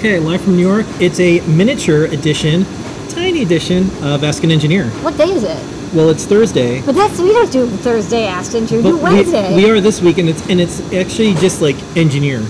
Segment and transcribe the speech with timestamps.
[0.00, 0.86] Okay, live from New York.
[0.98, 2.64] It's a miniature edition,
[3.10, 4.86] tiny edition of Ask an Engineer.
[5.02, 5.94] What day is it?
[5.94, 6.80] Well, it's Thursday.
[6.80, 8.82] But that's we don't do Thursday Ask an Engineer.
[8.82, 9.54] We do Wednesday.
[9.54, 12.40] We, we are this week, and it's and it's actually just like engineer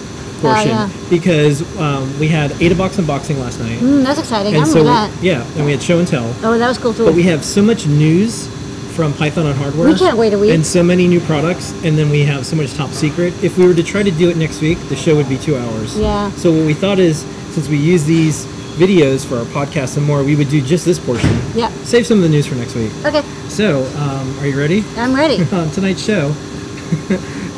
[0.40, 0.88] portion yeah.
[1.10, 4.54] because um, we had Ada Box unboxing last night, Mm, that's exciting.
[4.54, 5.20] I and remember so that.
[5.20, 6.32] yeah, and we had show and tell.
[6.44, 7.04] Oh, that was cool too.
[7.04, 8.46] But we have so much news
[8.94, 9.88] from Python on hardware.
[9.88, 10.52] We can't wait a week.
[10.52, 13.34] And so many new products, and then we have so much top secret.
[13.42, 15.56] If we were to try to do it next week, the show would be two
[15.56, 15.98] hours.
[15.98, 16.30] Yeah.
[16.32, 18.46] So what we thought is, since we use these
[18.78, 21.28] videos for our podcast and more, we would do just this portion.
[21.54, 21.68] Yeah.
[21.84, 22.92] Save some of the news for next week.
[23.04, 24.84] Okay, So, um, are you ready?
[24.96, 25.42] I'm ready.
[25.52, 26.28] On tonight's show,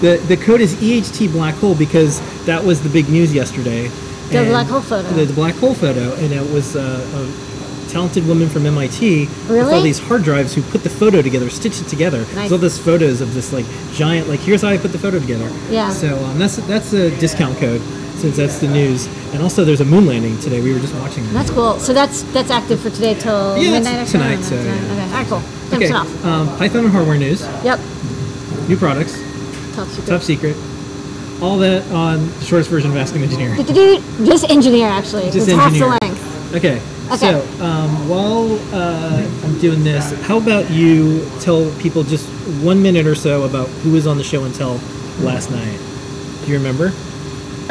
[0.00, 3.88] the the code is EHT black hole because that was the big news yesterday.
[4.30, 5.08] The And- black hole photo.
[5.10, 6.80] The, the black hole photo, and it was uh,
[7.14, 11.50] a talented woman from MIT with all these hard drives who put the photo together,
[11.50, 12.20] stitched it together.
[12.20, 12.34] Nice.
[12.34, 15.18] There's all these photos of this like giant, like here's how I put the photo
[15.18, 15.50] together.
[15.70, 15.90] Yeah.
[15.90, 17.82] So um, that's that's a discount code
[18.22, 20.60] since that's the news, and also there's a moon landing today.
[20.60, 21.32] We were just watching that.
[21.32, 21.78] That's cool.
[21.80, 24.70] So that's that's active for today till Yeah, midnight tonight, so, yeah.
[24.70, 25.42] Okay, all right, cool.
[25.70, 26.24] Ten Okay, off.
[26.24, 27.80] um, Python and hardware news, Yep.
[28.68, 29.18] new products,
[29.74, 30.06] Top secret.
[30.06, 30.56] top secret,
[31.42, 33.56] all that on the shortest version of Ask an Engineer.
[34.24, 35.24] Just engineer actually.
[35.32, 35.98] Just it's half the engineer.
[36.00, 36.54] length.
[36.54, 36.80] Okay.
[37.10, 37.16] Okay.
[37.16, 42.26] So um, while uh, I'm doing this, how about you tell people just
[42.62, 44.78] one minute or so about who was on the show and tell
[45.20, 45.78] last night?
[46.44, 46.92] Do you remember?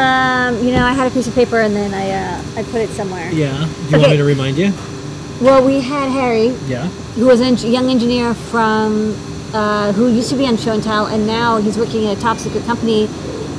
[0.01, 2.81] Um, you know, I had a piece of paper and then I uh, I put
[2.81, 3.29] it somewhere.
[3.31, 3.67] Yeah.
[3.89, 4.73] Do you want me to remind you?
[5.41, 6.87] Well, we had Harry, Yeah.
[7.15, 9.15] who was a young engineer from
[9.53, 12.21] uh, who used to be on Show and Tell, and now he's working at a
[12.21, 13.09] top secret company.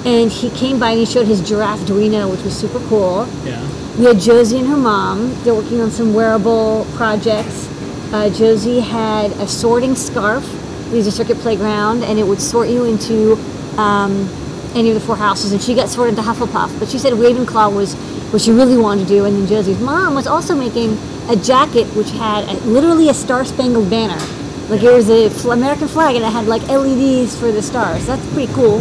[0.05, 3.29] And he came by and he showed his giraffe Dorino, which was super cool.
[3.45, 3.63] Yeah.
[3.98, 5.33] We had Josie and her mom.
[5.45, 7.69] They're working on some wearable projects.
[8.13, 10.45] Uh, Josie had a sorting scarf.
[10.91, 13.35] We used a circuit playground, and it would sort you into
[13.79, 14.29] um,
[14.75, 15.53] any of the four houses.
[15.53, 16.79] And she got sorted into Hufflepuff.
[16.79, 17.95] But she said Ravenclaw was
[18.33, 19.25] what she really wanted to do.
[19.25, 23.45] And then Josie's mom was also making a jacket which had a, literally a Star
[23.45, 24.21] Spangled Banner.
[24.69, 28.07] Like it was a fl- American flag, and it had like LEDs for the stars.
[28.07, 28.79] That's pretty cool.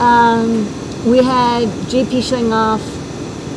[0.00, 0.66] Um,
[1.08, 2.80] we had JP showing off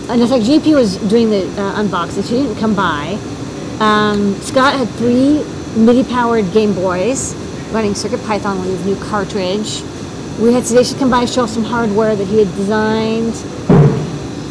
[0.08, 2.24] and in fact, JP was doing the uh, unboxing.
[2.28, 3.18] She didn't come by.
[3.80, 5.44] Um, Scott had three
[5.76, 7.34] MIDI-powered Game Boys
[7.72, 9.82] running Circuit Python with his new cartridge.
[10.40, 13.34] We had Sedation come by and show off some hardware that he had designed.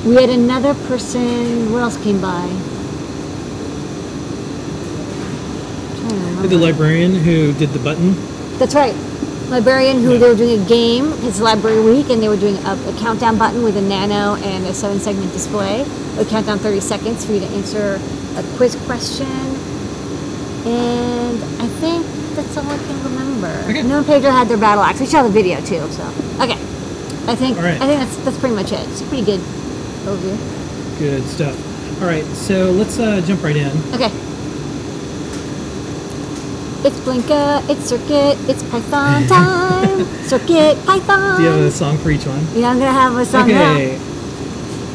[0.06, 1.71] We had another person.
[1.72, 2.41] What else came by?
[2.41, 2.49] I'm
[5.97, 6.49] trying to remember.
[6.49, 8.15] The librarian who did the button.
[8.59, 8.95] That's right.
[9.50, 12.72] Librarian, who they were doing a game, it's library week, and they were doing a,
[12.89, 15.83] a countdown button with a nano and a seven segment display.
[15.83, 18.01] It would count down 30 seconds for you to answer
[18.37, 19.27] a quiz question.
[20.66, 23.49] And I think that's all I can remember.
[23.69, 23.81] Okay.
[23.81, 25.00] And Pedro had their battle axe.
[25.00, 26.03] We saw the video too, so.
[26.41, 26.59] Okay.
[27.27, 27.81] I think right.
[27.81, 28.87] I think that's that's pretty much it.
[28.89, 29.41] It's a pretty good
[30.05, 30.37] overview.
[30.99, 31.56] Good stuff.
[32.03, 32.25] All right.
[32.34, 33.72] So let's uh, jump right in.
[33.95, 34.11] Okay.
[36.87, 40.05] It's Blinka, it's Circuit, it's Python time.
[40.27, 41.39] Circuit, Python.
[41.39, 42.47] Do you have a song for each one?
[42.53, 44.14] Yeah, I'm gonna have a song now.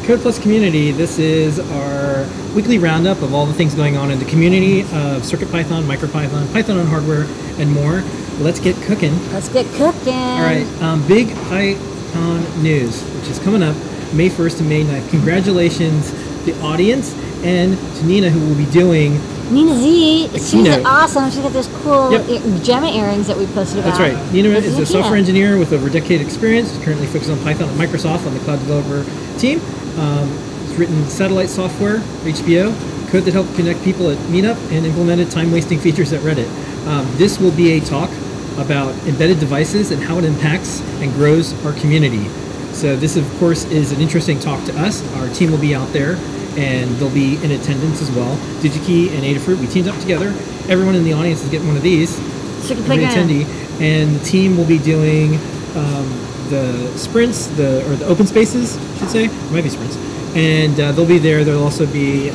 [0.09, 0.91] Code Plus Community.
[0.91, 2.25] This is our
[2.55, 6.79] weekly roundup of all the things going on in the community of CircuitPython, MicroPython, Python
[6.79, 7.27] on hardware,
[7.59, 8.01] and more.
[8.39, 9.13] Let's get cooking.
[9.31, 10.15] Let's get cooking.
[10.15, 13.75] All right, um, big Python news, which is coming up
[14.11, 15.11] May 1st and May 9th.
[15.11, 16.11] Congratulations,
[16.43, 19.13] the audience, and to Nina, who will be doing.
[19.51, 20.85] Nina Z, she's keynote.
[20.85, 21.29] awesome.
[21.31, 22.63] She's got those cool Yep.
[22.63, 23.97] Gemma earrings that we posted about.
[23.97, 24.33] That's right.
[24.33, 26.71] Nina is a software engineer with over a decade experience.
[26.83, 29.03] Currently focused on Python at Microsoft on the cloud developer
[29.39, 29.59] team.
[29.97, 30.29] Um,
[30.77, 32.71] written satellite software, HBO,
[33.09, 36.47] code that helped connect people at Meetup, and implemented time-wasting features at Reddit.
[36.87, 38.09] Um, this will be a talk
[38.57, 42.27] about embedded devices and how it impacts and grows our community.
[42.71, 45.03] So this, of course, is an interesting talk to us.
[45.15, 46.15] Our team will be out there,
[46.59, 48.35] and they'll be in attendance as well.
[48.61, 50.27] DigiKey and Adafruit, we teamed up together.
[50.67, 52.15] Everyone in the audience is getting one of these
[52.61, 53.29] Circuit every Playground.
[53.29, 53.45] attendee,
[53.81, 55.35] and the team will be doing
[55.75, 56.05] um,
[56.49, 59.95] the sprints, the or the open spaces, I should say, it might be sprints,
[60.35, 61.45] and uh, they'll be there.
[61.45, 62.33] There'll also be uh,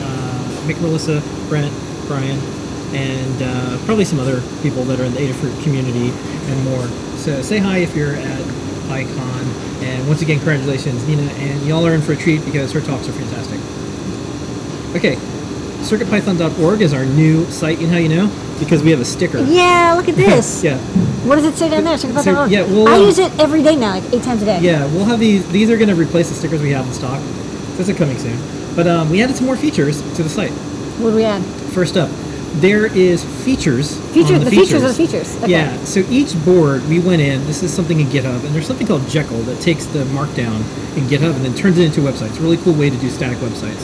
[0.66, 1.72] Mick, Melissa, Brent,
[2.06, 2.38] Brian,
[2.94, 6.86] and uh, probably some other people that are in the Adafruit community and more.
[7.18, 8.40] So say hi if you're at
[8.88, 12.80] PyCon, and once again, congratulations, Nina, and y'all are in for a treat because her
[12.80, 13.60] talks are fantastic.
[14.94, 15.16] Okay,
[15.84, 17.80] CircuitPython.org is our new site.
[17.80, 18.56] You know how you know?
[18.58, 19.42] Because we have a sticker.
[19.42, 20.62] Yeah, look at this.
[20.64, 20.78] Yeah,
[21.26, 21.98] What does it say down there?
[21.98, 24.44] Circuit So, yeah, well, I um, use it every day now, like eight times a
[24.44, 24.60] day.
[24.60, 24.86] yeah.
[24.86, 25.46] We'll have these.
[25.50, 27.20] These are going to replace the stickers we have in stock.
[27.76, 28.38] Those are coming soon.
[28.76, 30.52] But um, we added some more features to the site.
[31.00, 31.42] What do we add?
[31.72, 32.08] First up,
[32.60, 33.98] there is features.
[34.12, 35.36] Feature, on the, features are the features.
[35.42, 35.50] Okay.
[35.50, 35.76] Yeah.
[35.84, 37.44] So each board we went in.
[37.46, 40.58] This is something in GitHub, and there's something called Jekyll that takes the markdown
[40.96, 42.28] in GitHub and then turns it into a website.
[42.28, 43.82] It's a really cool way to do static websites.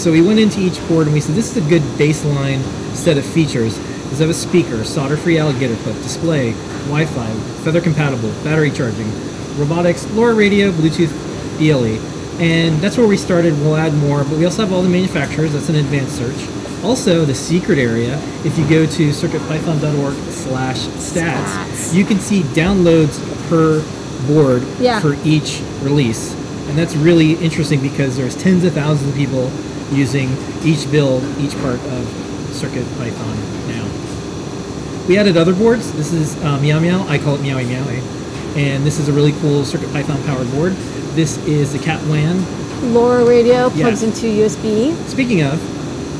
[0.00, 2.62] So we went into each board and we said, this is a good baseline
[2.94, 3.76] set of features.
[4.08, 6.52] Does have a speaker, solder-free alligator clip, display,
[6.88, 7.30] Wi-Fi,
[7.64, 9.06] feather compatible, battery charging,
[9.58, 11.12] robotics, LoRa radio, Bluetooth,
[11.58, 12.00] BLE.
[12.42, 13.52] And that's where we started.
[13.58, 15.52] We'll add more, but we also have all the manufacturers.
[15.52, 16.82] That's an advanced search.
[16.82, 21.94] Also, the secret area, if you go to circuitpython.org slash stats, Stats.
[21.94, 23.20] you can see downloads
[23.50, 23.84] per
[24.26, 24.98] board Yeah.
[24.98, 26.32] for each release.
[26.70, 29.50] And that's really interesting because there's tens of thousands of people
[29.92, 30.28] using
[30.64, 32.06] each build, each part of
[32.52, 33.36] Circuit Python
[33.68, 33.86] now.
[35.08, 35.92] We added other boards.
[35.94, 37.06] This is uh, Meow Meow.
[37.08, 38.02] I call it Meowie Meowie.
[38.56, 40.72] And this is a really cool Circuit Python powered board.
[41.14, 42.36] This is the Cat WAN.
[42.92, 43.86] LoRa radio Yeah.
[43.86, 44.94] plugs into USB.
[45.08, 45.58] Speaking of,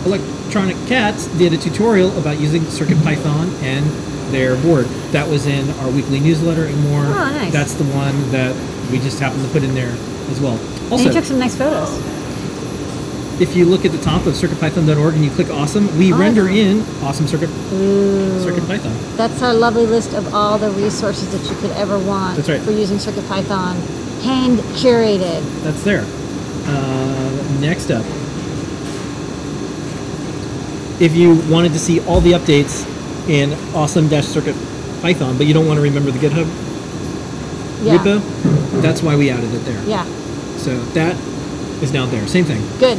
[0.07, 3.85] Electronic Cats did a tutorial about using Circuit Python and
[4.33, 4.87] their board.
[5.13, 7.03] That was in our weekly newsletter and more.
[7.05, 7.53] Oh, nice.
[7.53, 8.55] That's the one that
[8.91, 9.93] we just happened to put in there
[10.31, 10.57] as well.
[10.57, 11.91] and Also, you took some nice photos.
[13.41, 16.49] If you look at the top of circuitpython.org and you click awesome, we Oh, render
[16.49, 18.39] in awesome circuit Ooh.
[18.45, 19.17] CircuitPython.
[19.17, 22.61] That's our lovely list of all the resources that you could ever want That's right.
[22.61, 23.77] for using CircuitPython.
[24.23, 25.43] Hand curated.
[25.63, 26.05] That's there.
[26.67, 28.05] Uh, next up,
[31.01, 32.87] if you wanted to see all the updates
[33.29, 36.47] in awesome-circuitpython, but you don't want to remember the GitHub
[37.83, 37.97] Yeah.
[37.97, 38.21] repo,
[38.83, 39.83] that's why we added it there.
[39.87, 40.05] Yeah.
[40.59, 41.17] So that
[41.81, 42.27] is now there.
[42.29, 42.63] Same thing.
[42.79, 42.99] Good.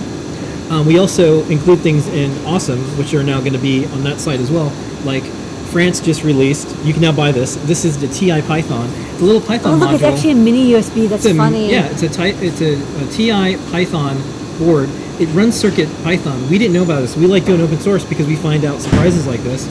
[0.71, 4.19] Um, we also include things in Awesome, which are now going to be on that
[4.19, 4.71] site as well.
[5.03, 5.23] Like
[5.71, 6.75] France just released.
[6.85, 7.56] You can now buy this.
[7.68, 8.89] This is the TI Python.
[9.18, 9.94] The little Python Oh, look, module.
[9.95, 11.07] it's actually a mini USB.
[11.09, 11.69] That's It's a- funny.
[11.71, 14.18] Yeah, it's a ty- it's a, a TI Python
[14.59, 14.89] board.
[15.19, 16.50] It runs Circuit Python.
[16.50, 17.15] We didn't know about this.
[17.17, 19.65] We like doing open source because we find out surprises like this.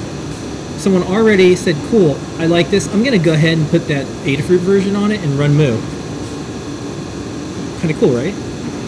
[0.80, 2.86] Someone already said, "Cool, I like this.
[2.92, 5.78] I'm going to go ahead and put that Adafruit version on it and run Moo."
[7.80, 8.34] Kind of cool, right?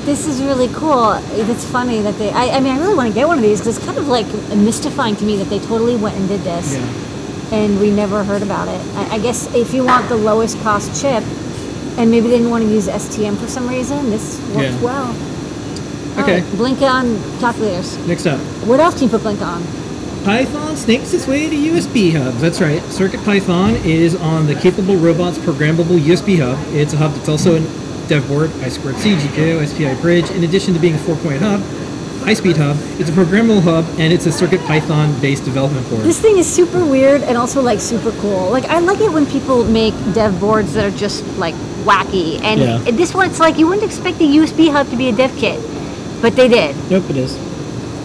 [0.04, 1.12] This is really cool.
[1.32, 2.30] It's funny that they.
[2.30, 4.08] I, I mean, I really want to get one of these because it's kind of
[4.08, 4.26] like
[4.56, 7.54] mystifying to me that they totally went and did this, Yeah.
[7.56, 8.80] and we never heard about it.
[8.96, 11.22] I, I guess if you want the lowest cost chip,
[11.98, 14.80] and maybe they didn't want to use STM for some reason, this works Yeah.
[14.82, 15.06] well.
[16.16, 16.40] All Okay.
[16.42, 17.96] right, blink on calculators.
[18.08, 19.62] Next up, What else can you put blink on?
[20.24, 22.40] Python snakes its way to USB hubs.
[22.40, 22.82] That's right.
[22.92, 26.58] Circuit Python is on the Capable Robots Programmable USB hub.
[26.74, 27.60] It's a hub that's also a
[28.08, 30.30] dev board, I2C, GPIO, SPI Bridge.
[30.30, 31.60] In addition to being a four-point hub,
[32.24, 36.02] high-speed hub, it's a programmable hub and it's a CircuitPython based development board.
[36.02, 38.50] This thing is super weird and also like super cool.
[38.50, 41.54] Like I like it when people make dev boards that are just like
[41.84, 42.40] wacky.
[42.42, 42.78] And Yeah.
[42.92, 45.58] this one, it's like you wouldn't expect the USB hub to be a dev kit,
[46.22, 46.76] but they did.
[46.90, 47.36] nope, it is.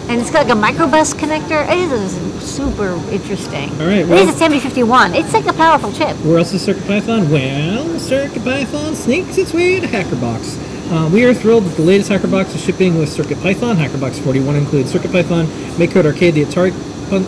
[0.08, 1.68] And it's got like a mikroBUS connector.
[1.70, 2.12] It is
[2.42, 3.70] super interesting.
[3.72, 5.14] All right, it well- is a 7051.
[5.14, 6.16] It's like a powerful chip.
[6.24, 7.28] Where else is CircuitPython?
[7.28, 10.56] Well, CircuitPython sneaks its way to HackerBox.
[10.90, 13.74] Uh, we are thrilled that the latest HackerBox is shipping with CircuitPython.
[13.76, 15.44] HackerBox 41 includes CircuitPython,
[15.76, 16.72] MakeCode Arcade, the Atari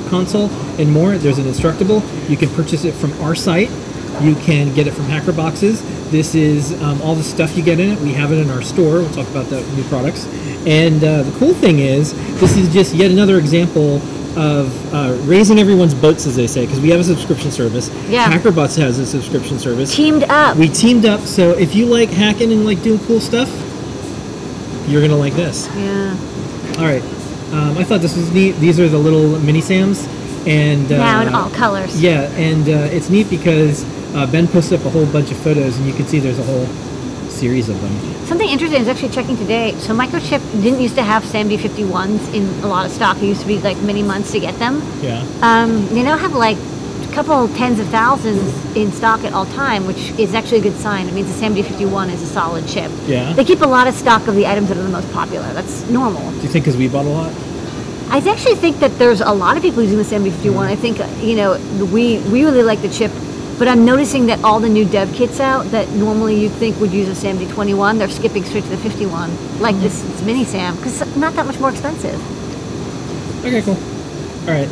[0.09, 0.49] console,
[0.79, 1.19] and more.
[1.19, 2.03] There's an Instructable.
[2.31, 3.69] You can purchase it from our site.
[4.23, 5.83] You can get it from Hacker Boxes.
[6.11, 7.99] This is um, all the stuff you get in it.
[8.01, 8.95] We have it in our store.
[9.01, 10.27] We'll talk about the new products.
[10.67, 13.97] And uh, the cool thing is, this is just yet another example
[14.37, 17.89] of uh, raising everyone's boats, as they say, because we have a subscription service.
[18.09, 18.31] Yeah.
[18.31, 19.95] HackerBoxes has a subscription service.
[19.95, 20.57] Teamed up.
[20.57, 23.49] We teamed up, so if you like hacking and like doing cool stuff,
[24.89, 25.69] you're gonna like this.
[25.77, 26.17] yeah.
[26.79, 27.03] All right,
[27.53, 28.53] um, I thought this was neat.
[28.53, 30.07] These are the little mini Sams,
[30.47, 32.01] and uh, now in all colors.
[32.01, 35.77] yeah, and uh, it's neat because uh, Ben posted up a whole bunch of photos,
[35.79, 36.67] and you can see there's a whole
[37.31, 37.93] series of them.
[38.27, 39.73] Something interesting is actually checking today.
[39.79, 43.17] So Microchip didn't used to have SAMD 51s in a lot of stock.
[43.19, 44.83] It used to be like many months to get them.
[45.01, 48.43] Yeah, Um, they now have like a couple tens of thousands
[48.77, 51.09] in stock at all time, which is actually a good sign.
[51.09, 52.91] It means the SAMD 51 is a solid chip.
[53.07, 53.33] yeah.
[53.33, 55.51] They keep a lot of stock of the items that are the most popular.
[55.55, 56.29] That's normal.
[56.33, 57.33] Do you think because we bought a lot?
[58.11, 60.67] I actually think that there's a lot of people using the SAMD 51.
[60.67, 61.57] I think, you know,
[61.93, 63.13] we, we really like the chip,
[63.61, 66.93] but I'm noticing that all the new dev kits out that normally you'd think would
[66.93, 70.77] use a SAMD 21, they're skipping straight to the 51, like this, this mini SAM,
[70.77, 72.19] because it's not that much more expensive.
[73.45, 73.75] Okay, cool.
[74.49, 74.67] All right,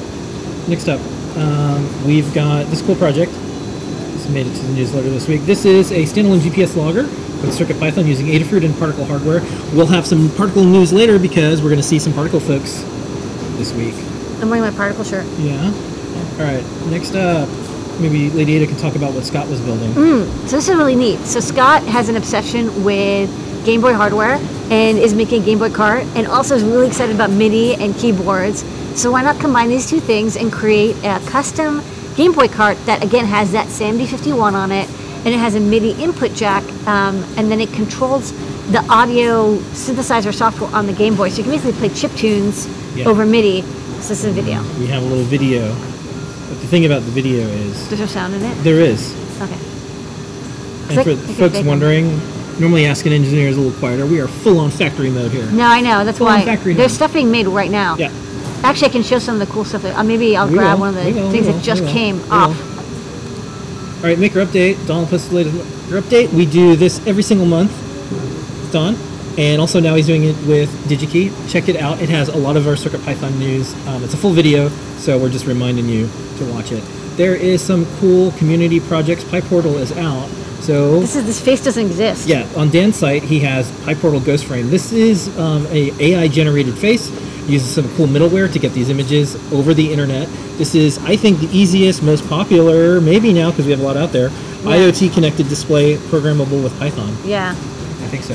[0.68, 1.00] next up,
[1.36, 3.30] um, we've got this cool project.
[3.32, 5.42] This made it to the newsletter this week.
[5.42, 9.42] This is a standalone GPS logger with CircuitPython using Adafruit and particle hardware.
[9.74, 12.80] We'll have some particle news later because we're going to see some particle folks
[13.58, 13.94] this week.
[14.40, 15.26] I'm wearing my particle shirt.
[15.36, 15.66] Yeah.
[16.38, 17.50] All right, next up,
[18.00, 19.92] maybe Lady Ada can talk about what Scott was building.
[20.46, 21.18] So this is really neat.
[21.20, 23.28] So Scott has an obsession with
[23.64, 24.34] Game Boy hardware
[24.70, 27.94] and is making a Game Boy cart and also is really excited about MIDI and
[27.96, 28.64] keyboards.
[29.00, 31.82] So why not combine these two things and create a custom
[32.16, 34.88] Game Boy cart that again has that SAMD51 on it,
[35.24, 38.32] and it has a MIDI input jack, um, and then it controls
[38.72, 41.28] the audio synthesizer software on the Game Boy.
[41.28, 43.06] So you can basically play chip tunes Yeah.
[43.08, 43.62] over MIDI.
[44.00, 44.62] So this is a video.
[44.80, 45.74] We have a little video.
[46.60, 48.54] The thing about the video is There's no sound in it.
[48.64, 49.12] there is.
[49.40, 49.58] Okay.
[50.90, 52.18] And for folks wondering,
[52.58, 54.06] normally Ask an Engineer is a little quieter.
[54.06, 55.46] We are full on factory mode here.
[55.50, 56.04] No, I know.
[56.04, 56.96] That's Full on why factory there's home.
[56.96, 57.96] stuff being made right now.
[57.96, 58.10] Yeah.
[58.64, 59.82] Actually, I can show some of the cool stuff.
[59.82, 62.20] That, uh, maybe I'll We grab will, one of the will, things that just came
[62.32, 62.58] off.
[63.98, 64.84] All right, maker update.
[64.86, 65.56] Don posted the latest
[65.90, 66.32] maker update.
[66.32, 67.70] We do this every single month.
[68.72, 68.96] Don.
[69.38, 71.48] And also now he's doing it with DigiKey.
[71.50, 72.00] Check it out.
[72.02, 73.72] It has a lot of our CircuitPython news.
[73.86, 76.82] Um, it's a full video, so we're just reminding you to watch it.
[77.16, 79.24] There is some cool community projects.
[79.24, 80.28] PyPortal is out.
[80.60, 82.28] So This is this face doesn't exist.
[82.28, 84.70] yeah, on Dan's site, he has PyPortal Ghost Frame.
[84.70, 87.10] This is um, a AI generated face.
[87.48, 90.28] Uses some cool middleware to get these images over the internet.
[90.58, 93.96] This is, I think, the easiest, most popular, maybe now because we have a lot
[93.96, 94.28] out there,
[94.64, 97.16] IoT connected display programmable with Python.
[97.24, 97.52] Yeah.
[97.52, 98.34] I think so.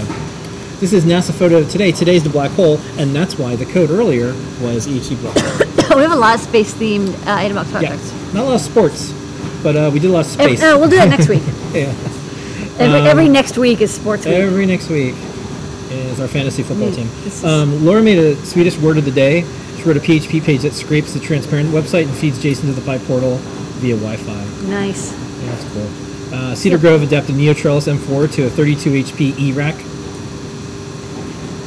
[0.80, 1.92] This is NASA photo of today.
[1.92, 5.73] Today's the black hole, and that's why the code earlier was EHT black hole.
[5.96, 7.96] we have a lot of space themed uh, item box yeah,
[8.34, 9.12] not a lot of sports,
[9.62, 10.64] but uh, we did a lot of Every- space.
[10.74, 11.44] uh, we'll do that next week.
[11.74, 11.94] yeah.
[12.80, 14.34] Every, Um, every next week is sports week.
[14.36, 15.16] Every next week
[15.92, 17.08] is our fantasy football team.
[17.46, 19.46] Um, Laura made a Swedish word of the day.
[19.78, 22.82] She wrote a PHP page that scrapes the transparent website and feeds JSON to the
[22.82, 23.38] PyPortal
[23.80, 24.68] via Wi-Fi.
[24.70, 25.12] nice.
[25.12, 25.90] Yeah, that's cool.
[26.34, 29.76] Uh, Cedar Grove adapted NeoTrellis M4 to a 32 HP Eurorack.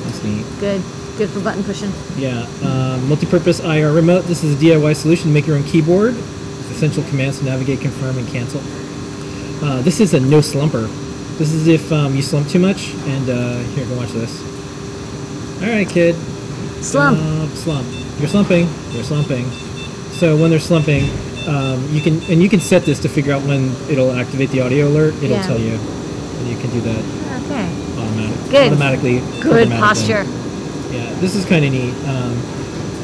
[0.04, 0.44] That's neat.
[0.58, 0.82] Good.
[1.16, 1.90] Good for button pushing.
[2.18, 4.24] Yeah, um, multi-purpose IR remote.
[4.26, 6.14] This is a DIY solution to make your own keyboard.
[6.14, 8.60] With essential commands to navigate, confirm, and cancel.
[9.66, 10.86] Uh, this is a no slumper.
[11.38, 12.92] This is if um, you slump too much.
[12.94, 14.42] And uh, here, go watch this.
[15.62, 16.14] All right, kid.
[16.84, 17.18] Slump.
[17.18, 17.86] Uh, slump.
[18.18, 18.68] You're slumping.
[18.92, 19.46] You're slumping.
[20.20, 21.04] So when they're slumping,
[21.48, 24.60] um, you can and you can set this to figure out when it'll activate the
[24.60, 25.14] audio alert.
[25.16, 25.46] It'll Yeah.
[25.46, 27.04] tell you, and you can do that
[27.44, 27.68] okay.
[28.00, 28.66] automatic, Good.
[28.72, 29.18] automatically.
[29.40, 29.78] Good programmatically.
[29.78, 30.26] posture.
[30.90, 31.94] Yeah, this is kind of neat.
[32.06, 32.40] Um,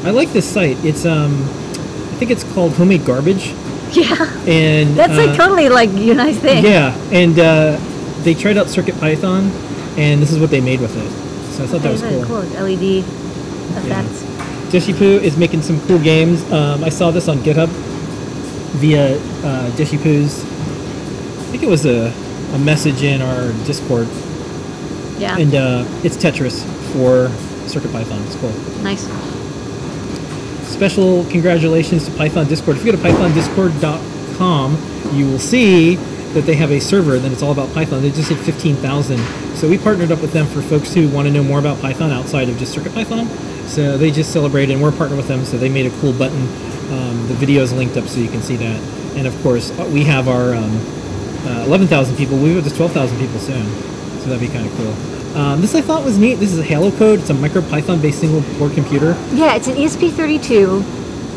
[0.05, 0.77] I like this site.
[0.83, 3.47] It's um, I think it's called Homemade Garbage,
[3.91, 4.15] Yeah.
[4.47, 6.63] and That's like uh, totally like your nice thing.
[6.63, 7.77] yeah, and uh,
[8.23, 9.51] they tried out Circuit Python,
[9.97, 11.53] and this is what they made with it.
[11.53, 12.25] So I thought that was cool.
[12.25, 12.41] cool.
[12.63, 13.03] LED
[13.77, 14.23] effects.
[14.73, 16.41] Deshipu is making some cool games.
[16.51, 17.69] Um, I saw this on GitHub
[18.79, 20.43] via uh, Deshipu's.
[20.43, 22.11] I think it was a,
[22.53, 24.07] a message in our Discord,
[25.19, 25.37] Yeah.
[25.37, 26.63] and uh, it's Tetris
[26.93, 27.29] for
[27.67, 28.21] Circuit Python.
[28.23, 28.51] It's cool.
[28.83, 29.07] nice.
[30.67, 32.77] Special congratulations to Python Discord.
[32.77, 34.77] If you go to pythondiscord.com,
[35.13, 35.95] you will see
[36.33, 38.01] that they have a server, then it's all about Python.
[38.01, 39.19] They just hit 15,000.
[39.55, 42.11] So we partnered up with them for folks who want to know more about Python
[42.11, 43.27] outside of just CircuitPython.
[43.67, 46.41] So they just celebrated, and we're partnered with them, so they made a cool button.
[46.91, 48.81] Um, the video is linked up so you can see that.
[49.15, 50.71] And of course, uh, we have our um,
[51.45, 52.37] uh, 11,000 people.
[52.37, 53.65] We have just 12,000 people soon.
[54.21, 55.12] So that'd be kind of cool.
[55.35, 56.35] Um, this I thought was neat.
[56.35, 57.19] This is a Halo code.
[57.19, 59.17] It's a MicroPython based single board computer.
[59.31, 60.81] Yeah, it's an E ESP32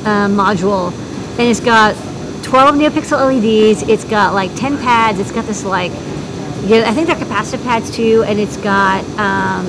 [0.04, 0.92] uh, module,
[1.38, 1.94] and it's got
[2.42, 3.82] 12 NeoPixel LEDs.
[3.88, 5.18] It's got like 10 pads.
[5.18, 5.92] It's got this like,
[6.64, 9.66] yeah, I think they're capacitive pads too, and it's got um,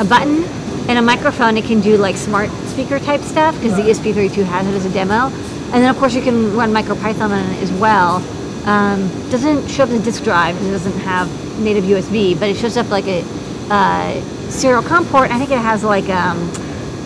[0.00, 0.44] a button
[0.88, 1.58] and a microphone.
[1.58, 4.86] It can do like smart speaker type stuff because the E ESP32 has it as
[4.86, 5.28] a demo.
[5.66, 8.24] And then of course you can run MicroPython on it as well.
[8.66, 10.56] Um, doesn't show up as a disk drive.
[10.62, 11.28] It doesn't have
[11.60, 13.22] native USB, but it shows up like a
[13.70, 14.20] uh,
[14.50, 15.30] serial COM port.
[15.30, 16.52] I think it has like um,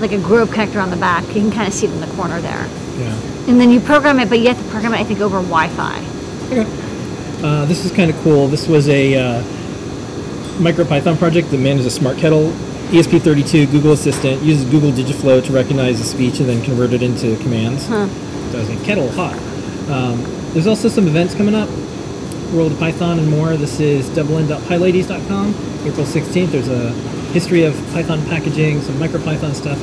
[0.00, 1.26] like a Grove connector on the back.
[1.28, 2.68] You can kind of see it in the corner there.
[2.98, 3.14] Yeah.
[3.48, 5.98] And then you program it, but you have to program it, I think, over Wi-Fi.
[6.46, 6.66] Okay.
[7.42, 8.48] Uh, this is kind of cool.
[8.48, 9.42] This was a uh,
[10.58, 12.50] MicroPython project that manages a smart kettle,
[12.90, 17.36] ESP32, Google Assistant, uses Google Dialogflow to recognize the speech and then convert it into
[17.38, 17.86] commands.
[17.86, 18.06] Huh.
[18.52, 19.34] Does a kettle hot.
[19.88, 21.68] Um, there's also some events coming up,
[22.52, 23.56] World of Python and more.
[23.56, 25.48] This is dublin.pyladies.com,
[25.86, 26.48] April 16th.
[26.48, 26.90] There's a
[27.32, 29.78] history of Python packaging, some MicroPython stuff.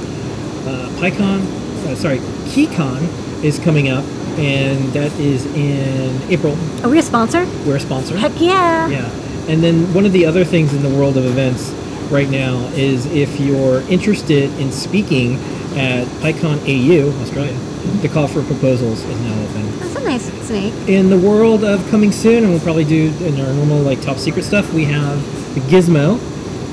[0.67, 1.39] Uh, PyCon,
[1.85, 2.19] uh, sorry,
[2.49, 3.07] KiCon
[3.43, 4.03] is coming up,
[4.37, 6.57] and that is in April.
[6.83, 7.45] Are we a sponsor?
[7.65, 8.17] We're a sponsor.
[8.17, 8.89] Heck yeah!
[8.89, 9.09] Yeah.
[9.47, 11.69] And then one of the other things in the world of events
[12.11, 15.35] right now is if you're interested in speaking
[15.77, 17.57] at PyCon AU, Australia,
[18.01, 19.86] the call for proposals is now open.
[20.17, 20.73] Nice snake.
[20.87, 24.17] In the world of coming soon, and we'll probably do in our normal like top
[24.17, 25.21] secret stuff, we have
[25.53, 26.17] the Gizmo.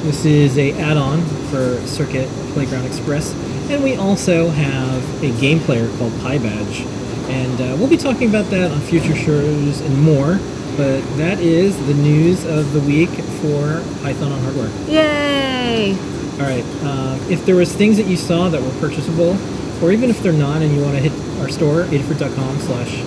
[0.05, 1.21] This is a add-on
[1.51, 3.35] for Circuit Playground Express,
[3.69, 6.87] and we also have a game player called Pie PyBadge,
[7.29, 10.39] and uh, we'll be talking about that on future shows and more.
[10.79, 14.71] But that is the news of the week for Python on hardware.
[14.89, 15.93] Yay!
[15.93, 16.65] All right.
[16.83, 19.37] Um, if there was things that you saw that were purchasable
[19.83, 23.05] or even if they're not and you want to hit our store, adafruit.com slash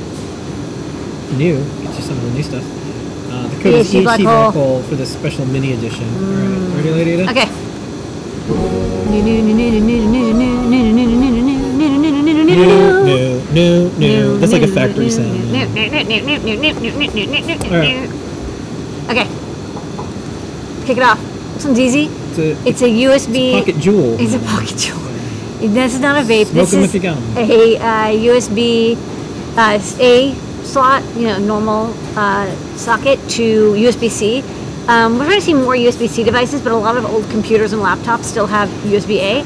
[1.36, 2.64] new, get you some of the new stuff.
[3.32, 4.26] Uh, the code is EHT Black Hole.
[4.26, 6.06] Black Hole for this special mini edition.
[6.16, 7.32] All right, ready, Lady Ada?
[7.32, 7.48] Okay.
[11.78, 14.38] New, new, new, new.
[14.40, 15.38] That's like a factory sound.
[19.10, 19.28] Okay.
[20.86, 21.20] Kick it off.
[21.56, 22.06] This one's easy.
[22.08, 23.60] It's a, It's a USB.
[23.60, 24.20] pocket jewel.
[24.20, 25.02] It's a pocket jewel.
[25.60, 26.46] This is not a vape.
[26.48, 27.38] Smoke this is if you got 'em.
[27.38, 28.96] a uh, USB
[29.58, 30.36] uh, A
[30.68, 34.44] slot, you know, normal uh, socket to USB C.
[34.88, 37.74] Um, we're trying to see more USB C devices, but a lot of old computers
[37.74, 39.44] and laptops still have USB A.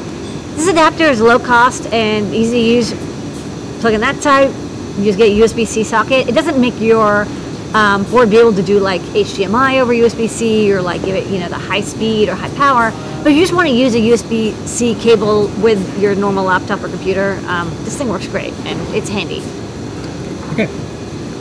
[0.55, 3.81] This adapter is low cost and easy to use.
[3.81, 4.49] Plug in that side,
[4.97, 6.27] you just get a USB C socket.
[6.27, 7.25] It doesn't make your
[7.73, 11.27] um, board be able to do like HDMI over USB C or like give it,
[11.27, 12.91] you know, the high speed or high power.
[13.23, 16.83] But if you just want to use a USB C cable with your normal laptop
[16.83, 19.41] or computer, um, this thing works great and it's handy.
[20.53, 20.90] Okay.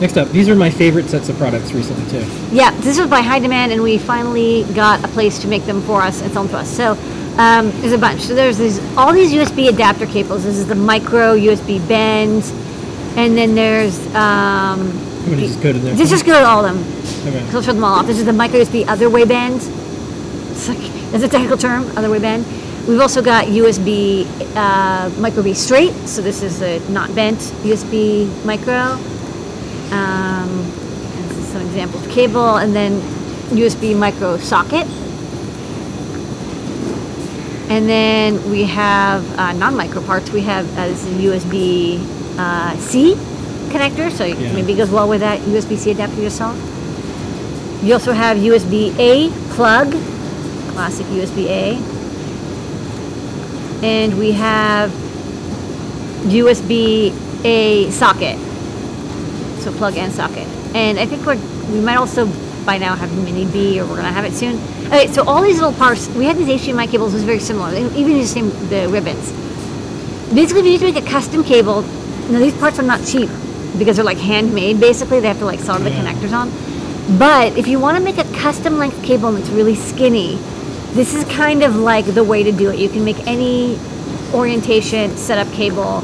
[0.01, 2.25] Next up, these are my favorite sets of products recently too.
[2.51, 5.79] Yeah, this was by high demand, and we finally got a place to make them
[5.83, 6.75] for us and sell them to us.
[6.75, 6.93] So
[7.37, 8.21] um, there's a bunch.
[8.21, 10.43] So there's these all these USB adapter cables.
[10.43, 12.43] This is the micro USB bend,
[13.15, 15.95] and then there's um, I'm gonna just go to there.
[15.95, 17.27] just just go to all of them.
[17.27, 17.55] Okay.
[17.55, 18.07] I'll show them all off.
[18.07, 19.57] This is the micro USB other way bend.
[19.57, 20.79] It's like
[21.11, 22.47] that's a technical term, other way bend.
[22.87, 25.93] We've also got USB uh, micro B straight.
[26.07, 28.97] So this is a not bent USB micro.
[29.91, 30.65] Um,
[31.27, 33.01] this is some examples of cable, and then
[33.51, 34.87] USB micro socket.
[37.69, 40.29] And then we have uh, non-micro parts.
[40.31, 41.99] We have uh, this is a USB
[42.37, 43.15] uh, C
[43.71, 44.53] connector, so Yeah.
[44.53, 46.55] maybe it goes well with that USB C adapter yourself.
[47.83, 49.91] You also have USB A plug,
[50.73, 51.79] classic USB A.
[53.83, 54.91] And we have
[56.27, 57.11] USB
[57.43, 58.37] A socket,
[59.61, 60.47] so plug and socket.
[60.75, 61.37] And I think we're
[61.71, 62.25] we might also
[62.65, 64.57] by now have mini B, or we're gonna have it soon.
[64.87, 67.71] Okay, so all these little parts, we had these HDMI cables, it was very similar.
[67.71, 69.31] They even the same the ribbons.
[70.33, 71.81] Basically, if you need to make a custom cable,
[72.29, 73.29] now these parts are not cheap
[73.77, 74.79] because they're like handmade.
[74.79, 76.51] Basically, they have to like solder the connectors on.
[77.17, 80.35] But if you want to make a custom length cable and it's really skinny,
[80.93, 82.79] this is kind of like the way to do it.
[82.79, 83.79] You can make any
[84.33, 86.03] orientation setup cable,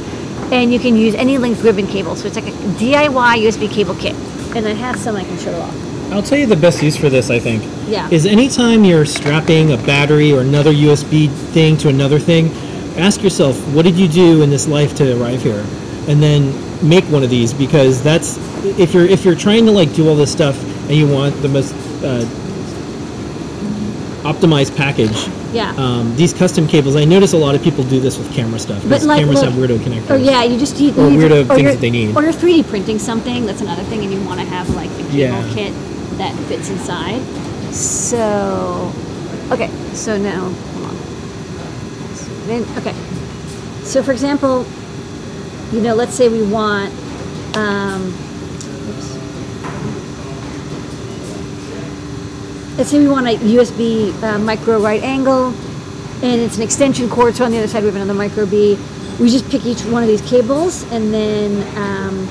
[0.51, 2.15] and you can use any length ribbon cable.
[2.15, 4.15] So it's like a DIY USB cable kit.
[4.55, 6.11] And I have some I can show off.
[6.11, 7.63] I'll tell you the best use for this, I think.
[7.87, 8.09] Yeah.
[8.09, 12.49] Is anytime you're strapping a battery or another USB thing to another thing,
[12.97, 15.65] ask yourself, what did you do in this life to arrive here?
[16.07, 16.53] And then
[16.87, 18.37] make one of these because that's
[18.79, 21.49] if you're if you're trying to like do all this stuff and you want the
[21.49, 22.25] most uh,
[24.31, 25.15] optimized package.
[25.53, 25.73] Yeah.
[25.77, 28.83] Um, these custom cables, I notice a lot of people do this with camera stuff.
[28.87, 30.09] But like, cameras look- have weirdo connectors.
[30.11, 32.15] Oh yeah, you just you, Or you weirdo things that they need.
[32.15, 33.45] Or you're 3D printing something.
[33.45, 35.53] That's another thing, and you want to have like a cable Yeah.
[35.53, 35.73] kit
[36.17, 37.21] that fits inside.
[37.73, 38.91] So,
[39.51, 39.69] okay.
[39.93, 40.95] So now, hold on.
[42.15, 42.93] So then, okay.
[43.83, 44.65] So for example,
[45.71, 46.93] you know, let's say we want.
[47.55, 48.13] Um,
[52.77, 57.35] Let's say we want a USB uh, micro right angle, and it's an extension cord.
[57.35, 58.77] So on the other side we have another micro B.
[59.19, 62.27] We just pick each one of these cables, and then um,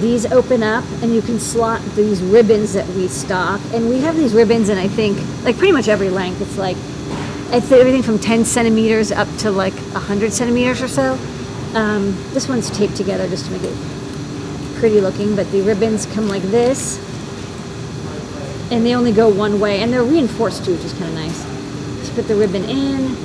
[0.00, 3.60] these open up, and you can slot these ribbons that we stock.
[3.74, 6.40] And we have these ribbons, and I think like pretty much every length.
[6.40, 6.78] It's like
[7.54, 11.12] it's everything from 10 centimeters up to like 100 centimeters or so.
[11.74, 13.76] Um, this one's taped together just to make it
[14.78, 17.05] pretty looking, but the ribbons come like this
[18.70, 21.44] and they only go one way, and they're reinforced too, which is kind of nice.
[22.00, 23.16] Just put the ribbon in,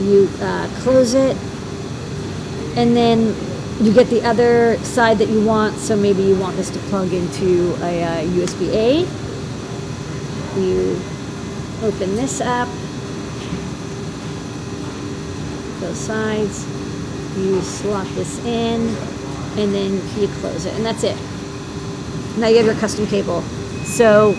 [0.00, 1.36] you uh, close it,
[2.76, 3.34] and then
[3.80, 5.76] you get the other side that you want.
[5.76, 8.98] So maybe you want this to plug into a uh, USB A.
[10.60, 11.00] You
[11.82, 12.68] open this up,
[15.80, 16.66] those sides.
[17.36, 18.88] You slot this in,
[19.58, 21.16] and then you close it, and that's it.
[22.36, 23.40] Now you have your custom cable.
[23.84, 24.34] So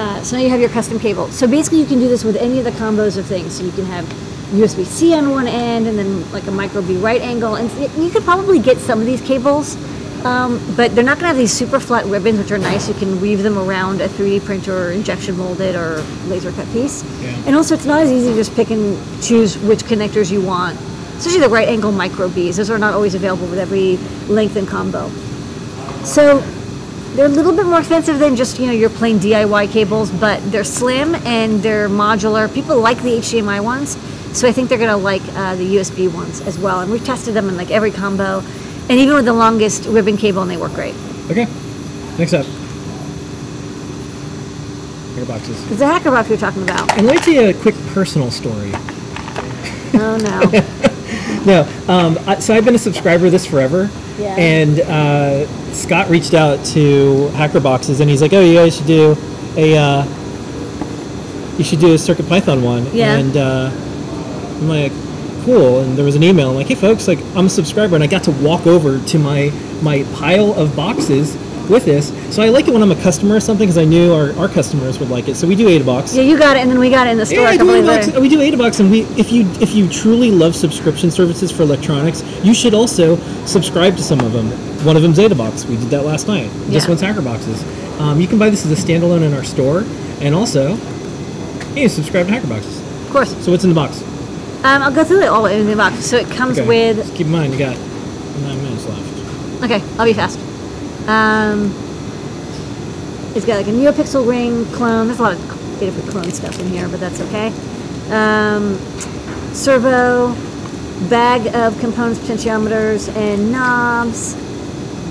[0.00, 1.30] Uh, so now you have your custom cable.
[1.30, 3.58] So basically, you can do this with any of the combos of things.
[3.58, 4.06] So you can have
[4.50, 7.70] USB C on one end, and then like a micro B right angle, and
[8.02, 9.76] you could probably get some of these cables,
[10.24, 12.88] um, but they're not going to have these super flat ribbons, which are nice.
[12.88, 17.04] You can weave them around a 3D printer, or injection molded, or laser cut piece.
[17.20, 17.28] Yeah.
[17.44, 20.80] And also, it's not as easy to just pick and choose which connectors you want.
[21.18, 23.98] Especially the right angle micro Bs; those are not always available with every
[24.32, 25.10] length and combo.
[26.04, 26.42] So
[27.14, 30.40] they're a little bit more expensive than just you know your plain DIY cables, but
[30.50, 32.52] they're slim and they're modular.
[32.52, 33.96] People like the HDMI ones
[34.32, 36.80] So I think they're gonna like uh, the USB ones as well.
[36.80, 38.40] And we've tested them in like every combo,
[38.88, 40.94] and even with the longest ribbon cable, and they work great.
[41.30, 41.46] Okay.
[42.16, 42.46] Next up.
[45.14, 45.70] Hacker boxes.
[45.70, 46.96] It's the hacker box we were talking about.
[46.96, 48.70] And let me tell you a quick personal story.
[49.94, 50.76] Oh no.
[51.46, 53.88] No, um, I, so I've been a subscriber this forever.
[54.20, 54.36] Yeah.
[54.36, 58.86] And uh, Scott reached out to Hacker Boxes, and he's like, "Oh, you guys should
[58.86, 59.16] do
[59.56, 60.04] a, uh,
[61.56, 63.16] you should do a Circuit Python one." Yeah.
[63.16, 64.92] And uh, I'm like,
[65.44, 66.50] "Cool." And there was an email.
[66.50, 69.18] I'm like, "Hey, folks, like, I'm a subscriber, and I got to walk over to
[69.18, 69.50] my
[69.82, 71.34] my pile of boxes
[71.70, 72.12] with this.
[72.34, 74.48] So I like it when I'm a customer or something, because I knew our, our
[74.48, 75.36] customers would like it.
[75.36, 76.14] So we do AdaBox.
[76.14, 78.20] yeah, you got it, and then we got it in the store Yeah, I do.
[78.20, 82.22] We do AdaBox, and we if you if you truly love subscription services for electronics,
[82.44, 84.46] you should also subscribe to some of them.
[84.84, 85.66] One of them's AdaBox.
[85.66, 86.50] We did that last night.
[86.66, 86.88] This Yeah.
[86.90, 88.00] one's HackerBoxes.
[88.00, 89.84] Um, you can buy this as a standalone in our store,
[90.20, 90.76] and also,
[91.74, 92.80] you subscribe to HackerBoxes.
[93.06, 93.36] Of course.
[93.44, 94.02] So what's in the box?
[94.64, 96.04] Um, I'll go through it all in the box.
[96.04, 96.66] So it comes Okay.
[96.68, 96.96] with.
[96.96, 97.76] Just keep in mind you got
[98.42, 99.64] nine minutes left.
[99.64, 100.38] Okay, I'll be fast.
[101.08, 101.72] Um,
[103.34, 105.06] it's got like a NeoPixel ring clone.
[105.06, 107.48] There's a lot of different clone stuff in here, but that's okay.
[108.10, 108.76] Um,
[109.54, 110.34] servo,
[111.08, 114.34] bag of components, potentiometers, and knobs,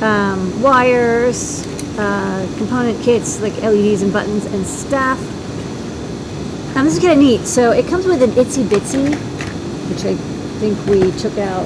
[0.01, 1.65] um, wires,
[1.97, 5.17] uh, component kits like LEDs and buttons and stuff.
[6.75, 7.41] Um, this is kind of neat.
[7.41, 9.15] So it comes with an itsy bitsy,
[9.89, 10.15] which I
[10.59, 11.65] think we took out.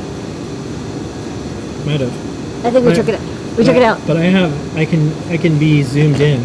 [1.86, 2.66] Might have.
[2.66, 2.96] I think we Right.
[2.96, 3.20] took it.
[3.58, 4.00] We took it out.
[4.08, 4.52] But I have.
[4.78, 5.12] I can.
[5.30, 6.42] I can be zoomed in.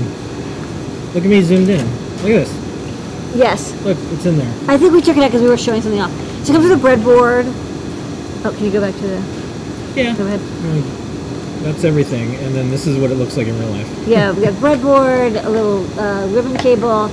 [1.15, 1.87] Look at me zoomed in.
[2.23, 3.35] Look at this.
[3.35, 3.73] Yes.
[3.85, 4.55] Look, it's in there.
[4.69, 6.13] I think we took it out because we were showing something off.
[6.45, 7.45] So it comes with a breadboard.
[8.45, 9.21] Oh, can you go back to the?
[9.95, 10.15] Yeah.
[10.17, 10.41] Go ahead.
[10.41, 13.89] Like, That's everything, and then this is what it looks like in real life.
[14.09, 17.07] Yeah, we got breadboard, a little uh, ribbon cable,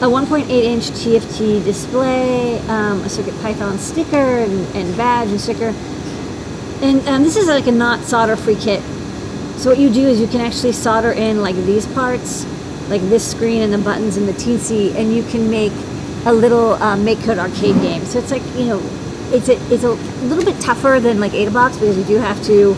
[0.00, 5.74] a 1.8 inch TFT display, um, a Circuit Python sticker and, and badge and sticker.
[6.80, 8.82] And um, this is like a not solder free kit.
[9.62, 12.44] So what you do is you can actually solder in like these parts,
[12.88, 15.70] like this screen and the buttons and the teensy, and you can make
[16.26, 18.04] a little uh, make code arcade game.
[18.04, 18.80] So it's like you know,
[19.30, 19.92] it's a it's a
[20.24, 22.74] little bit tougher than like AdaBox because you do have to.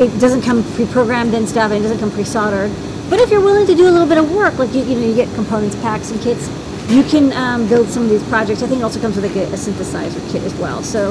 [0.00, 2.70] It doesn't come pre-programmed and stuff, and it doesn't come pre-soldered.
[3.10, 5.04] But if you're willing to do a little bit of work, like you, you know,
[5.04, 6.48] you get components packs and kits,
[6.88, 8.62] you can um, build some of these projects.
[8.62, 10.80] I think it also comes with like a, a synthesizer kit as well.
[10.84, 11.10] So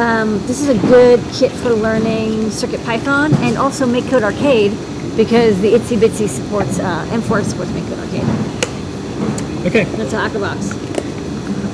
[0.00, 4.72] um, this is a good kit for learning Circuit Python and also Make Code Arcade
[5.14, 8.24] because the Itsy Bitsy supports uh, M4 supports Make Code Arcade.
[9.66, 10.72] Okay, That's a hacker box.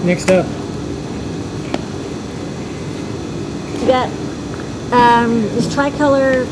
[0.05, 0.45] next up.
[3.81, 4.11] We got
[4.93, 6.45] um, this tricolor.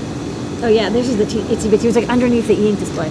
[0.62, 1.82] Oh yeah, this is the Itsy Bitsy.
[1.82, 3.10] It was like underneath the e-ink display.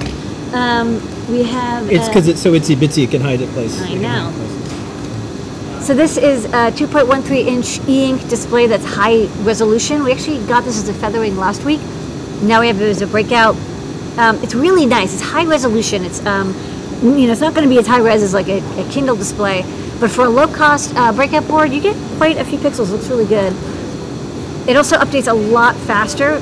[0.54, 1.92] Um, we have.
[1.92, 3.82] It's because it's so itsy bitsy, it can hide it place.
[3.82, 4.32] I know.
[5.84, 10.06] So this is a 2.13 inch e-ink display that's high resolution.
[10.06, 11.82] We actually got this as a FeatherWing last week.
[12.42, 13.58] Now we have it as a breakout.
[14.18, 15.12] Um, it's really nice.
[15.14, 16.06] It's high resolution.
[16.06, 16.54] It's um,
[17.04, 19.18] you know it's not going to be as high res as like a, a Kindle
[19.18, 19.64] display,
[20.00, 22.90] but for a low cost uh, breakout board, you get quite a few pixels.
[22.90, 23.52] Looks really good.
[24.70, 26.40] It also updates a lot faster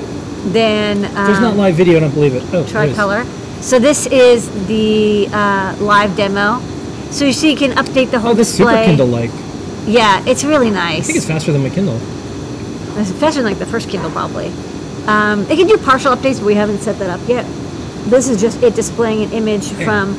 [0.54, 2.43] than um, There's not live video, I don't believe it.
[2.54, 3.25] Oh, tricolor.
[3.60, 6.62] So this is the uh, live demo.
[7.12, 8.71] So you see, you can update the whole Oh, this Super.
[8.84, 9.30] Kindle like.
[9.86, 11.00] Yeah, it's really nice.
[11.00, 12.00] I think it's faster than my Kindle.
[13.00, 14.47] It's faster than like the first Kindle probably.
[15.08, 17.45] Um, it can do partial updates, but we haven't set that up yet.
[18.10, 20.12] This is just it displaying an image from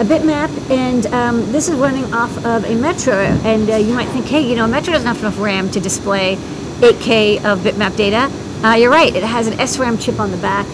[0.00, 3.14] a bitmap, and um, this is running off of a Metro.
[3.14, 5.80] And uh, you might think, hey, you know, a Metro doesn't have enough RAM to
[5.80, 6.36] display
[6.80, 8.32] 8K of bitmap data.
[8.66, 9.14] Uh, you're right.
[9.14, 10.66] It has an SRAM chip on the back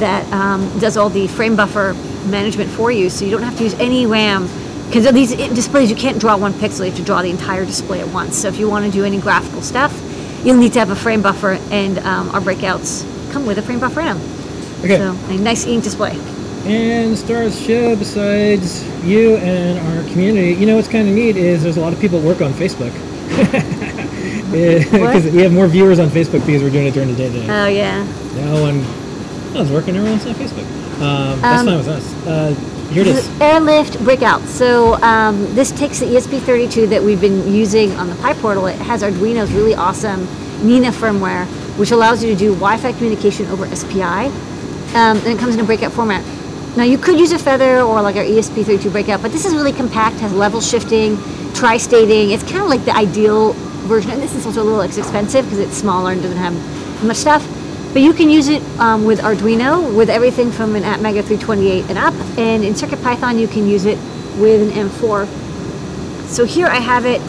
[0.00, 1.94] that um, does all the frame buffer
[2.26, 4.48] management for you, so you don't have to use any RAM.
[4.86, 8.00] Because these displays, you can't draw one pixel; you have to draw the entire display
[8.00, 8.36] at once.
[8.36, 9.92] So if you want to do any graphical stuff,
[10.44, 13.80] you'll need to have a frame buffer, and um, our breakouts come with a frame
[13.80, 14.18] buffer in them.
[14.80, 14.98] Okay.
[14.98, 16.12] So a nice ink display.
[16.66, 21.14] And the star of show, besides you and our community, you know what's kind of
[21.14, 22.92] neat is there's a lot of people that work on Facebook.
[24.54, 27.46] Because we have more viewers on Facebook because we're doing it during the day today.
[27.50, 28.04] Oh yeah.
[28.36, 28.82] no one,
[29.52, 29.96] no one's working.
[29.96, 30.64] Everyone's on Facebook.
[31.02, 32.26] Um, that's Um, fine with us.
[32.26, 32.54] Uh,
[32.92, 33.40] here it is.
[33.40, 34.42] Airlift breakout.
[34.42, 38.72] So um, this takes the ESP32 that we've been using on the PyPortal.
[38.72, 40.26] It has Arduino's really awesome
[40.62, 41.46] Nina firmware,
[41.78, 44.26] which allows you to do Wi-Fi communication over SPI,
[44.94, 46.24] um, and it comes in a breakout format.
[46.76, 49.72] Now you could use a Feather or like our ESP32 breakout, but this is really
[49.72, 51.16] compact, has level shifting,
[51.54, 52.30] tri-stating.
[52.30, 53.52] It's kind of like the ideal
[53.86, 57.18] version, and this is also a little expensive because it's smaller and doesn't have much
[57.18, 57.46] stuff.
[57.94, 61.96] But you can use it um, with Arduino, with everything from an Atmega 328 and
[61.96, 63.96] up, and in CircuitPython you can use it
[64.36, 65.28] with an M4.
[66.26, 67.20] So here I have it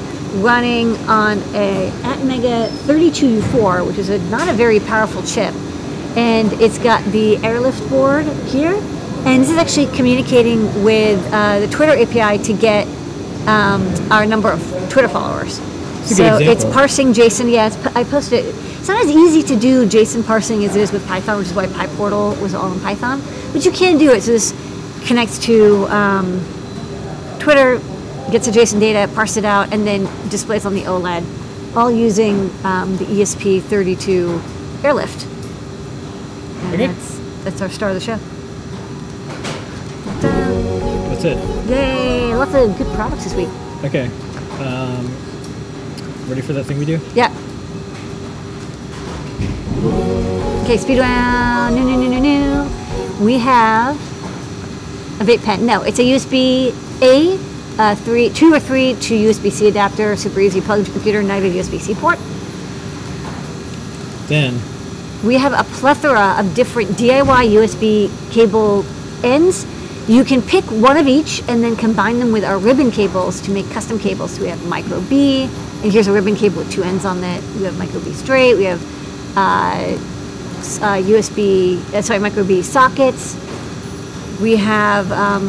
[0.41, 5.53] running on a Atmega 32U4, which is a, not a very powerful chip.
[6.17, 8.73] And it's got the airlift board here.
[9.25, 12.87] And this is actually communicating with uh, the Twitter API to get
[13.47, 15.61] um, our number of Twitter followers.
[16.05, 17.51] So it's parsing JSON.
[17.51, 18.64] Yeah, it's, I posted it.
[18.85, 21.55] It's not as easy to do JSON parsing as it is with Python, which is
[21.55, 23.19] why PyPortal was all in Python.
[23.51, 24.21] But you can do it.
[24.21, 24.51] So this
[25.07, 26.39] connects to um,
[27.39, 27.79] Twitter,
[28.31, 32.51] gets the JSON data, parses it out, and then displays on the OLED, all using
[32.63, 35.25] um, the ESP32 airlift.
[35.25, 36.85] And Okay.
[36.85, 38.17] that's, that's our star of the show.
[40.21, 41.69] That's it.
[41.71, 42.35] Yay!
[42.35, 43.49] Lots of good products this week.
[43.83, 44.11] Okay.
[44.63, 45.07] Um,
[46.29, 46.99] ready for that thing we do?
[47.15, 47.33] Yeah.
[50.65, 51.75] Okay, speed round.
[51.75, 53.23] No, no, no, no, no.
[53.23, 53.95] We have
[55.21, 55.63] a vape pen.
[55.63, 56.73] No, it's a USB
[57.03, 57.37] A,
[57.77, 60.15] uh, three, two or three to USB C adapter.
[60.15, 60.61] Super easy.
[60.61, 61.21] Plug into computer.
[61.21, 62.17] Not USB C port.
[64.27, 64.59] Then,
[65.23, 68.83] We have a plethora of different DIY USB cable
[69.23, 69.67] ends.
[70.07, 73.51] You can pick one of each and then combine them with our ribbon cables to
[73.51, 74.31] make custom cables.
[74.31, 75.43] So we have micro B,
[75.83, 77.43] and here's a ribbon cable with two ends on it.
[77.57, 78.55] We have micro B straight.
[78.55, 78.81] We have
[79.37, 79.95] uh,
[80.81, 83.35] uh, USB, uh, sorry, micro B sockets.
[84.41, 85.47] We have um,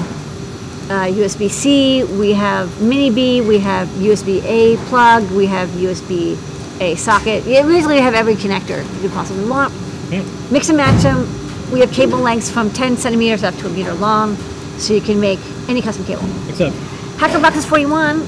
[0.89, 2.05] uh, USB C.
[2.05, 3.41] We have mini B.
[3.41, 5.29] We have USB A plug.
[5.33, 6.37] We have USB
[6.81, 7.45] A socket.
[7.47, 9.73] You basically have every connector you could possibly want.
[10.07, 10.25] okay.
[10.51, 11.27] Mix and match them.
[11.73, 14.37] We have cable lengths from 10 centimeters up to a meter long,
[14.79, 16.29] so you can make any custom cable.
[16.49, 16.77] Except,
[17.19, 18.21] HackerBox is 41,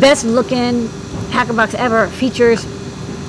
[0.00, 0.88] best looking
[1.30, 2.08] HackerBox ever.
[2.08, 2.66] Features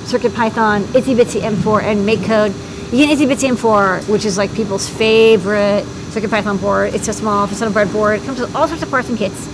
[0.04, 2.92] CircuitPython, Itsy Bitsy M4, and MakeCode.
[2.92, 6.94] You get Itsy Bitsy M4, which is like people's favorite CircuitPython board.
[6.94, 8.18] It's a small, it's on breadboard.
[8.18, 9.46] It comes with all sorts of parts and kits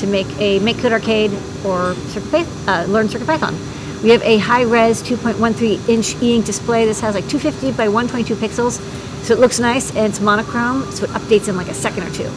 [0.00, 1.32] to make a MakeCode Arcade
[1.64, 4.02] or CircuitPython, uh, learn CircuitPython.
[4.02, 6.84] We have a high-res 2.13 inch e-ink display.
[6.86, 8.80] This has like 250 by 122 pixels,
[9.24, 12.10] so it looks nice and it's monochrome, so it updates in like a second or
[12.12, 12.30] two.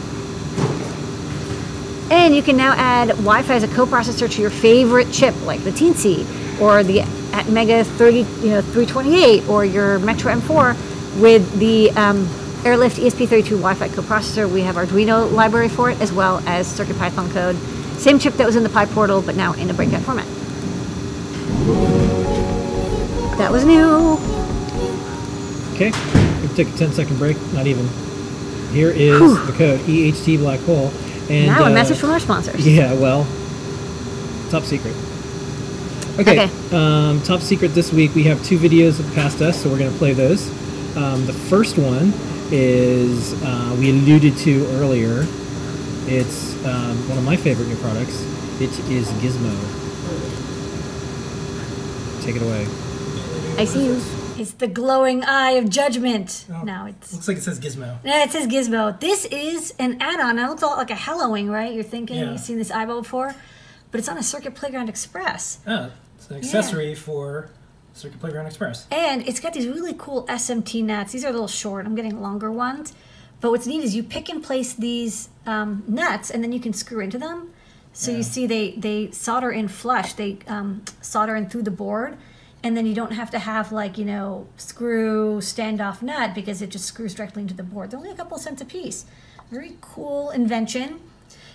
[2.12, 5.70] And you can now add Wi-Fi as a coprocessor to your favorite chip, like the
[5.70, 6.26] Teensy
[6.60, 7.00] or the
[7.48, 12.28] Mega 30, you know, 328 or your Metro M4 with the um,
[12.64, 14.50] Airlift ESP32 Wi-Fi coprocessor.
[14.50, 17.56] We have Arduino library for it, as well as CircuitPython code.
[17.98, 20.26] Same chip that was in the PyPortal, but now in a breakout format.
[23.38, 24.18] That was new.
[25.74, 25.90] okay,
[26.40, 27.36] we take a 10 second break.
[27.52, 27.88] Not even.
[28.72, 29.44] Here is Whew.
[29.44, 30.90] the code EHT Black Hole.
[31.28, 32.66] And, now a uh, message from our sponsors.
[32.66, 33.26] Yeah, well,
[34.50, 34.94] top secret.
[36.18, 36.76] Okay, Okay.
[36.76, 39.90] Um, top secret this week we have two videos of past us, so we're going
[39.92, 40.48] to play those.
[40.96, 42.12] Um, the first one
[42.50, 45.24] is uh, we alluded to earlier.
[46.06, 48.20] It's um, one of my favorite new products.
[48.60, 49.52] It is Gizmo.
[52.22, 52.66] Take it away.
[53.58, 54.00] I see you.
[54.38, 56.44] It's the glowing eye of judgment.
[56.64, 58.02] No, it's Looks like it says Gizmo.
[58.04, 58.98] no, it says Gizmo.
[59.00, 60.38] This is an add-on.
[60.38, 61.72] It looks a lot like a Halloween, right?
[61.72, 62.30] You're thinking Yeah.
[62.32, 63.34] you've seen this eyeball before,
[63.90, 65.90] but it's on a Circuit Playground Express, Oh,
[66.22, 67.50] it's an accessory for
[67.94, 68.86] Circuit Playground Express.
[68.90, 71.12] and it's got these really cool SMT nuts.
[71.12, 71.84] These are a little short.
[71.84, 72.94] I'm getting longer ones,
[73.40, 76.72] but what's neat is you pick and place these um, nuts, and then you can
[76.72, 77.50] screw into them.
[77.92, 80.14] So you see, they they solder in flush.
[80.14, 82.16] They um, solder in through the board,
[82.62, 86.70] and then you don't have to have like you know screw standoff nut because it
[86.70, 87.90] just screws directly into the board.
[87.90, 89.04] They're only a couple cents a piece.
[89.50, 91.00] Very cool invention.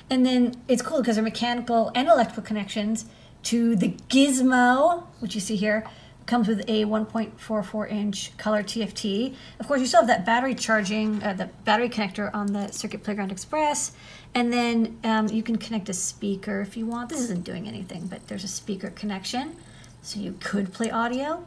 [0.10, 3.06] And then it's cool because they're mechanical and electrical connections
[3.48, 5.88] to the Gizmo, which you see here.
[6.26, 9.34] Comes with a 1.44 inch color TFT.
[9.62, 13.04] Of course, you still have that battery charging, uh, the battery connector on the Circuit
[13.04, 13.94] Playground Express.
[14.36, 17.08] And then um, you can connect a speaker if you want.
[17.08, 19.56] This isn't doing anything, but there's a speaker connection.
[20.02, 21.46] So you could play audio.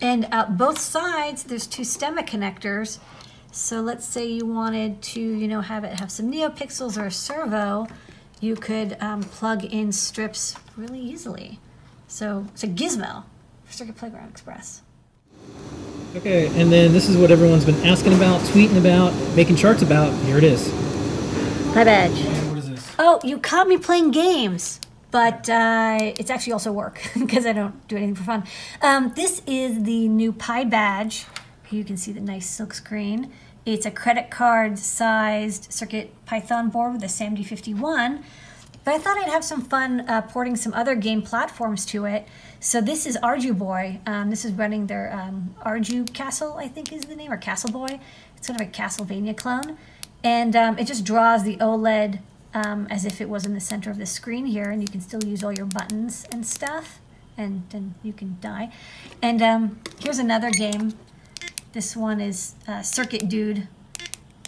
[0.00, 3.00] And uh, both sides, there's two stemma connectors.
[3.50, 7.10] So let's say you wanted to, you know, have it have some NeoPixels or a
[7.10, 7.88] servo,
[8.44, 11.58] you could um, plug in strips really easily.
[12.06, 13.24] So it's a gizmo
[13.64, 14.82] for Circuit Playground Express.
[16.14, 20.12] Okay, and then this is what everyone's been asking about, tweeting about, making charts about.
[20.24, 20.72] Here it is.
[21.74, 22.12] My badge.
[22.12, 22.94] And what is this?
[22.98, 24.78] Oh, you caught me playing games,
[25.10, 28.44] but uh, it's actually also work because I don't do anything for fun.
[28.82, 31.26] Um, this is the new PyBadge.
[31.70, 33.32] You can see the nice silk screen.
[33.66, 38.22] It's a credit card sized Circuit Python board with a SAMD51.
[38.84, 42.28] But I thought I'd have some fun uh, porting some other game platforms to it.
[42.60, 44.06] So this is Arduboy.
[44.06, 47.72] Um, this is running their um, Arju Castle, I think is the name, or Castle
[47.72, 47.98] Boy.
[48.36, 49.78] It's sort of a Castlevania clone.
[50.22, 52.20] And um, it just draws the OLED
[52.52, 55.00] um, as if it was in the center of the screen here, and you can
[55.00, 57.00] still use all your buttons and stuff,
[57.38, 58.70] and then you can die.
[59.22, 60.94] And um, here's another game.
[61.74, 63.66] This one is uh, Circuit Dude,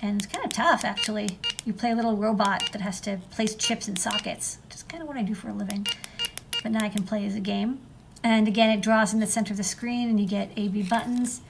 [0.01, 1.41] and it's kind of tough actually.
[1.65, 5.03] You play a little robot that has to place chips in sockets, which is kind
[5.03, 5.89] of what I do for a living.
[6.63, 7.81] But now I can play as a game.
[8.23, 11.41] And again, it draws in the center of the screen, and you get A-B buttons.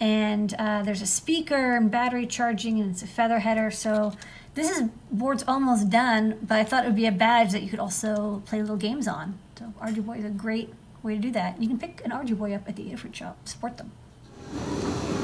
[0.00, 3.70] And uh, there's a speaker and battery charging, and it's a feather header.
[3.70, 4.14] So
[4.54, 7.70] this is board's almost done, but I thought it would be a badge that you
[7.70, 9.38] could also play little games on.
[9.56, 11.62] So Arduboy is a great way to do that.
[11.62, 13.92] You can pick an Arduboy up at the Adafruit shop, support them.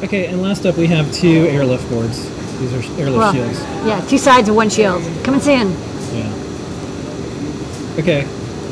[0.04, 2.22] Okay, and last up we have two airlift boards.
[2.58, 3.60] These are airlift Well, shields.
[3.86, 5.02] yeah, two sides of one shield.
[5.24, 5.70] Come and see in.
[6.14, 6.32] Yeah.
[7.98, 8.22] Okay,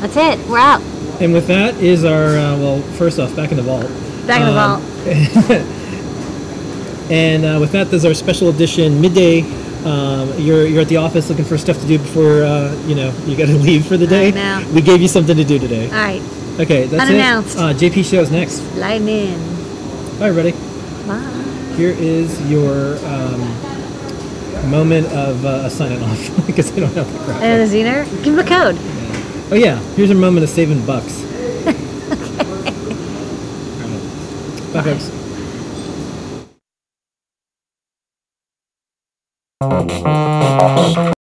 [0.00, 0.38] That's it.
[0.48, 0.80] We're out.
[1.20, 2.80] and with that is our uh, well.
[2.96, 3.88] First off, back in the vault.
[4.26, 5.72] Back in the Um, vault.
[7.08, 9.42] And uh, with that, there's our special edition midday.
[9.84, 13.12] Um, you're you're at the office looking for stuff to do before uh, you know
[13.26, 14.32] you got to leave for the day.
[14.74, 15.86] We gave you something to do today.
[15.86, 16.20] All right.
[16.58, 17.54] Okay, that's Unannounced.
[17.54, 17.60] it.
[17.60, 18.58] Uh, JP shows next.
[18.74, 19.38] Lighten in.
[20.18, 20.52] Bye, everybody.
[21.77, 23.40] Here is your um,
[24.71, 27.42] moment of uh, signing off because I don't have the graphic.
[27.42, 28.05] And a ziner?
[28.25, 28.77] Give him a code.
[28.77, 29.49] Yeah.
[29.51, 29.79] Oh, yeah.
[29.95, 31.23] Here's your moment of saving bucks.
[34.75, 34.99] okay.
[39.61, 39.61] Right.
[39.61, 40.15] Bye,